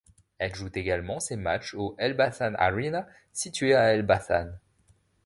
[0.39, 4.49] Elle joue également ses matchs au Elbasan Arena situé à Elbasan.